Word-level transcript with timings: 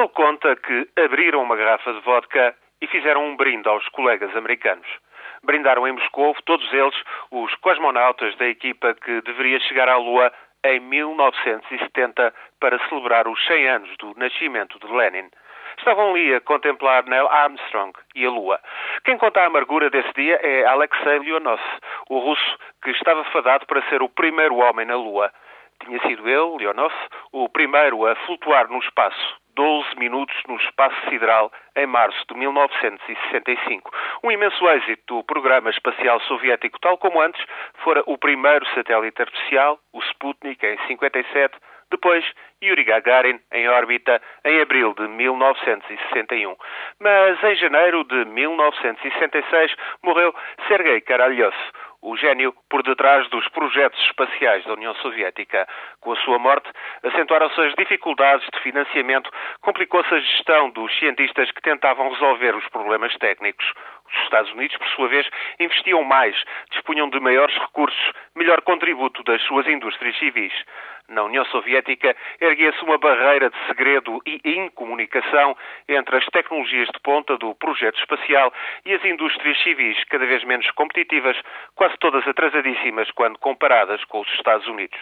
Ele 0.00 0.08
conta 0.08 0.56
que 0.56 0.88
abriram 0.96 1.42
uma 1.42 1.54
garrafa 1.54 1.92
de 1.92 2.00
vodka 2.00 2.56
e 2.80 2.86
fizeram 2.86 3.22
um 3.22 3.36
brinde 3.36 3.68
aos 3.68 3.86
colegas 3.90 4.34
americanos. 4.34 4.88
Brindaram 5.42 5.86
em 5.86 5.92
Moscou, 5.92 6.34
todos 6.46 6.72
eles, 6.72 6.94
os 7.30 7.54
cosmonautas 7.56 8.34
da 8.36 8.46
equipa 8.46 8.94
que 8.94 9.20
deveria 9.20 9.60
chegar 9.60 9.90
à 9.90 9.98
Lua 9.98 10.32
em 10.64 10.80
1970 10.80 12.32
para 12.58 12.78
celebrar 12.88 13.28
os 13.28 13.46
100 13.46 13.68
anos 13.68 13.94
do 13.98 14.14
nascimento 14.16 14.78
de 14.78 14.90
Lenin. 14.90 15.28
Estavam 15.76 16.12
ali 16.12 16.34
a 16.34 16.40
contemplar 16.40 17.04
Neil 17.04 17.28
Armstrong 17.28 17.92
e 18.14 18.24
a 18.24 18.30
Lua. 18.30 18.58
Quem 19.04 19.18
conta 19.18 19.42
a 19.42 19.46
amargura 19.48 19.90
desse 19.90 20.14
dia 20.14 20.40
é 20.42 20.64
Alexei 20.64 21.18
Leonov, 21.18 21.60
o 22.08 22.20
russo 22.20 22.58
que 22.82 22.90
estava 22.92 23.22
fadado 23.24 23.66
para 23.66 23.86
ser 23.90 24.00
o 24.00 24.08
primeiro 24.08 24.56
homem 24.56 24.86
na 24.86 24.96
Lua. 24.96 25.30
Tinha 25.84 26.00
sido 26.00 26.26
ele, 26.26 26.56
Leonov, 26.56 26.94
o 27.32 27.50
primeiro 27.50 28.06
a 28.06 28.14
flutuar 28.16 28.66
no 28.70 28.78
espaço 28.78 29.39
12 29.60 29.94
minutos 29.98 30.34
no 30.48 30.56
espaço 30.56 30.96
sideral 31.10 31.52
em 31.76 31.84
março 31.84 32.24
de 32.30 32.34
1965. 32.34 33.90
Um 34.24 34.30
imenso 34.30 34.66
êxito 34.70 35.16
do 35.16 35.24
programa 35.24 35.68
espacial 35.68 36.18
soviético, 36.20 36.80
tal 36.80 36.96
como 36.96 37.20
antes 37.20 37.44
fora 37.84 38.02
o 38.06 38.16
primeiro 38.16 38.64
satélite 38.74 39.20
artificial, 39.20 39.78
o 39.92 39.98
Sputnik, 40.00 40.64
em 40.64 40.78
57, 40.86 41.58
depois 41.90 42.24
Yuri 42.62 42.84
Gagarin 42.84 43.38
em 43.52 43.68
órbita 43.68 44.22
em 44.46 44.62
abril 44.62 44.94
de 44.94 45.06
1961. 45.08 46.56
Mas 46.98 47.44
em 47.44 47.56
janeiro 47.56 48.02
de 48.04 48.24
1966 48.24 49.76
morreu 50.02 50.34
Sergei 50.68 51.02
Karalyov, 51.02 51.54
o 52.02 52.16
gênio 52.16 52.54
por 52.68 52.82
detrás 52.82 53.28
dos 53.28 53.46
projetos 53.48 54.00
espaciais 54.06 54.64
da 54.64 54.72
União 54.72 54.94
Soviética. 54.96 55.66
Com 56.00 56.12
a 56.12 56.16
sua 56.16 56.38
morte, 56.38 56.70
acentuaram-se 57.02 57.60
as 57.60 57.74
dificuldades 57.74 58.46
de 58.52 58.60
financiamento, 58.60 59.30
complicou-se 59.60 60.12
a 60.14 60.18
gestão 60.18 60.70
dos 60.70 60.96
cientistas 60.98 61.50
que 61.50 61.62
tentavam 61.62 62.10
resolver 62.10 62.54
os 62.56 62.66
problemas 62.68 63.14
técnicos. 63.18 63.66
Os 64.14 64.22
Estados 64.24 64.52
Unidos, 64.52 64.76
por 64.76 64.88
sua 64.88 65.08
vez, 65.08 65.28
investiam 65.58 66.02
mais, 66.04 66.36
dispunham 66.70 67.08
de 67.08 67.20
maiores 67.20 67.56
recursos, 67.56 68.12
melhor 68.34 68.60
contributo 68.62 69.22
das 69.22 69.40
suas 69.42 69.66
indústrias 69.66 70.16
civis. 70.18 70.52
Na 71.08 71.24
União 71.24 71.44
Soviética, 71.46 72.16
erguia-se 72.40 72.82
uma 72.84 72.96
barreira 72.96 73.50
de 73.50 73.66
segredo 73.66 74.20
e 74.24 74.40
incomunicação 74.44 75.56
entre 75.88 76.16
as 76.16 76.26
tecnologias 76.26 76.88
de 76.88 77.00
ponta 77.00 77.36
do 77.36 77.54
projeto 77.56 77.98
espacial 77.98 78.52
e 78.84 78.94
as 78.94 79.04
indústrias 79.04 79.60
civis, 79.62 80.02
cada 80.04 80.24
vez 80.24 80.44
menos 80.44 80.70
competitivas, 80.72 81.36
quase 81.74 81.96
todas 81.98 82.26
atrasadíssimas 82.28 83.10
quando 83.10 83.38
comparadas 83.38 84.04
com 84.04 84.20
os 84.20 84.32
Estados 84.34 84.68
Unidos. 84.68 84.98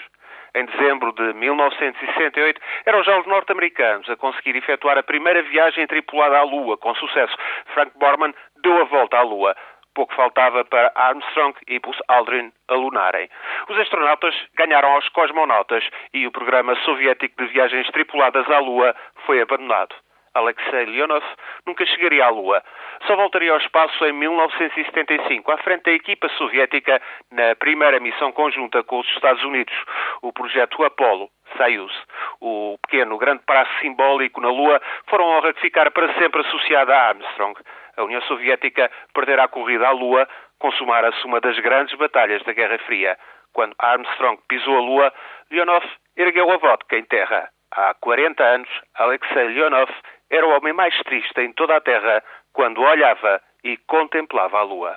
Em 0.55 0.65
dezembro 0.65 1.13
de 1.13 1.35
1968, 1.35 2.61
eram 2.87 3.05
já 3.05 3.19
os 3.21 3.27
norte-americanos 3.27 4.09
a 4.09 4.17
conseguir 4.17 4.57
efetuar 4.57 4.97
a 4.97 5.03
primeira 5.03 5.43
viagem 5.43 5.87
tripulada 5.87 6.39
à 6.39 6.43
Lua, 6.43 6.79
com 6.79 6.95
sucesso. 6.95 7.37
Frank 7.75 7.93
Borman 7.99 8.33
deu 8.69 8.83
a 8.83 8.85
volta 8.85 9.17
à 9.17 9.23
Lua. 9.23 9.57
Pouco 9.95 10.15
faltava 10.15 10.63
para 10.63 10.93
Armstrong 10.95 11.57
e 11.67 11.79
Buzz 11.79 11.97
Aldrin 12.07 12.53
alunarem. 12.69 13.29
Os 13.67 13.79
astronautas 13.79 14.35
ganharam 14.55 14.93
aos 14.93 15.09
cosmonautas 15.09 15.83
e 16.13 16.27
o 16.27 16.31
programa 16.31 16.77
soviético 16.85 17.43
de 17.43 17.51
viagens 17.51 17.89
tripuladas 17.89 18.49
à 18.51 18.59
Lua 18.59 18.95
foi 19.25 19.41
abandonado. 19.41 19.95
Alexei 20.35 20.85
Leonov 20.85 21.25
nunca 21.67 21.87
chegaria 21.87 22.27
à 22.27 22.29
Lua. 22.29 22.63
Só 23.07 23.17
voltaria 23.17 23.51
ao 23.51 23.59
espaço 23.59 24.05
em 24.05 24.13
1975, 24.13 25.51
à 25.51 25.57
frente 25.59 25.85
da 25.85 25.93
equipa 25.93 26.29
soviética 26.37 27.01
na 27.33 27.57
primeira 27.57 27.99
missão 27.99 28.31
conjunta 28.31 28.85
com 28.85 29.01
os 29.01 29.09
Estados 29.09 29.43
Unidos, 29.43 29.75
o 30.21 30.31
projeto 30.31 30.85
Apollo. 30.85 31.31
Soyuz. 31.57 31.93
O 32.43 32.79
pequeno 32.83 33.17
grande 33.17 33.43
prazo 33.47 33.71
simbólico 33.81 34.39
na 34.39 34.51
Lua 34.51 34.83
foram 35.07 35.41
que 35.55 35.61
ficar 35.63 35.91
para 35.91 36.13
sempre 36.15 36.43
associada 36.43 36.95
a 36.95 37.09
Armstrong 37.09 37.59
a 37.99 38.05
União 38.05 38.23
Soviética 38.23 38.91
perderá 39.13 39.45
a 39.45 39.49
corrida 39.49 39.89
à 39.89 39.91
Lua, 39.91 40.27
consumara-se 40.59 41.23
uma 41.25 41.41
das 41.41 41.59
grandes 41.59 41.97
batalhas 41.99 42.43
da 42.45 42.53
Guerra 42.53 42.79
Fria. 42.79 43.19
Quando 43.53 43.75
Armstrong 43.79 44.41
pisou 44.49 44.77
a 44.77 44.81
Lua, 44.81 45.13
Leonov 45.51 45.85
ergueu 46.17 46.51
a 46.51 46.57
vodka 46.57 46.97
em 46.97 47.05
terra. 47.05 47.51
Há 47.73 47.93
40 47.95 48.43
anos, 48.43 48.69
Alexei 48.95 49.49
Leonov 49.49 49.91
era 50.31 50.47
o 50.47 50.57
homem 50.57 50.73
mais 50.73 50.97
triste 51.03 51.41
em 51.41 51.53
toda 51.53 51.77
a 51.77 51.81
Terra 51.81 52.23
quando 52.53 52.81
olhava 52.81 53.41
e 53.65 53.77
contemplava 53.79 54.59
a 54.59 54.63
Lua. 54.63 54.97